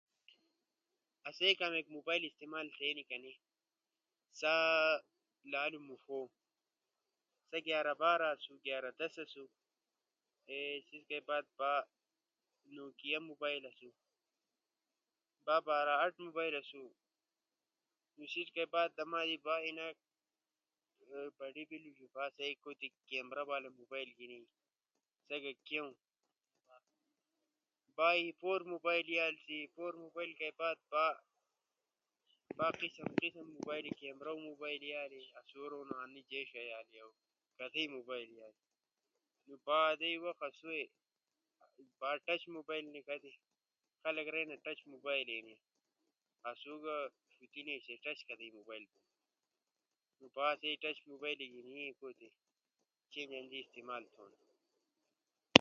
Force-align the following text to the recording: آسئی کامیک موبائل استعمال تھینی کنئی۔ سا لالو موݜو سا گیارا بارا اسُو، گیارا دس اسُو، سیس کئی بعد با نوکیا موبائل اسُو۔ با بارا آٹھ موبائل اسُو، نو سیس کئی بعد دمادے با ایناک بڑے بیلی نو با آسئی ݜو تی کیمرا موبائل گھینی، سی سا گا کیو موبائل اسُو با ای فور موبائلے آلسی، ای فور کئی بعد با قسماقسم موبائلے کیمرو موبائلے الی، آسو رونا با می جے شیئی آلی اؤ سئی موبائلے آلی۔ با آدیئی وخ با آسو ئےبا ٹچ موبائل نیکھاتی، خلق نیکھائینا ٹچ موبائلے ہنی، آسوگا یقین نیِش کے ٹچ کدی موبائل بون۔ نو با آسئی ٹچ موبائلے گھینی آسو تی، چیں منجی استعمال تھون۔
آسئی 1.29 1.53
کامیک 1.61 1.87
موبائل 1.95 2.23
استعمال 2.25 2.67
تھینی 2.77 3.03
کنئی۔ 3.09 3.35
سا 4.39 4.53
لالو 5.51 5.79
موݜو 5.87 6.19
سا 7.49 7.57
گیارا 7.65 7.93
بارا 8.01 8.29
اسُو، 8.35 8.53
گیارا 8.65 8.89
دس 9.01 9.13
اسُو، 9.23 9.45
سیس 10.87 11.01
کئی 11.09 11.21
بعد 11.29 11.45
با 11.57 11.71
نوکیا 12.75 13.17
موبائل 13.29 13.63
اسُو۔ 13.69 13.89
با 15.45 15.55
بارا 15.67 15.93
آٹھ 16.03 16.17
موبائل 16.25 16.53
اسُو، 16.61 16.83
نو 18.17 18.23
سیس 18.33 18.47
کئی 18.55 18.67
بعد 18.73 18.89
دمادے 18.97 19.37
با 19.45 19.55
ایناک 19.65 19.97
بڑے 21.39 21.63
بیلی 21.69 21.91
نو 21.97 22.05
با 22.13 22.21
آسئی 22.27 22.53
ݜو 22.61 22.71
تی 22.79 22.87
کیمرا 23.07 23.43
موبائل 23.79 24.09
گھینی، 24.17 24.39
سی 24.45 24.47
سا 25.27 25.35
گا 25.43 25.51
کیو 25.67 25.83
موبائل 25.87 25.89
اسُو 26.75 27.89
با 27.97 28.09
ای 28.17 28.29
فور 28.39 28.59
موبائلے 28.73 29.15
آلسی، 29.27 29.53
ای 29.59 29.67
فور 29.75 29.91
کئی 30.39 30.51
بعد 30.59 30.79
با 30.91 31.03
قسماقسم 32.81 33.45
موبائلے 33.55 33.89
کیمرو 33.99 34.33
موبائلے 34.45 34.89
الی، 35.03 35.19
آسو 35.39 35.61
رونا 35.69 35.97
با 35.99 36.11
می 36.13 36.21
جے 36.29 36.41
شیئی 36.51 36.71
آلی 36.79 36.97
اؤ 37.03 37.11
سئی 37.73 37.85
موبائلے 37.95 38.37
آلی۔ 38.47 38.63
با 39.65 39.75
آدیئی 39.91 40.17
وخ 40.23 40.35
با 40.41 40.47
آسو 40.53 40.67
ئےبا 40.77 42.09
ٹچ 42.25 42.41
موبائل 42.55 42.83
نیکھاتی، 42.93 43.31
خلق 44.01 44.17
نیکھائینا 44.25 44.55
ٹچ 44.65 44.79
موبائلے 44.91 45.33
ہنی، 45.39 45.55
آسوگا 46.49 46.97
یقین 47.41 47.65
نیِش 47.67 47.83
کے 47.87 47.95
ٹچ 48.03 48.19
کدی 48.27 48.47
موبائل 48.57 48.83
بون۔ 48.91 49.03
نو 50.19 50.25
با 50.35 50.43
آسئی 50.51 50.73
ٹچ 50.83 50.97
موبائلے 51.09 51.45
گھینی 51.53 51.73
آسو 51.91 52.07
تی، 52.19 52.27
چیں 53.11 53.25
منجی 53.31 53.59
استعمال 53.63 54.03
تھون۔ 54.13 54.31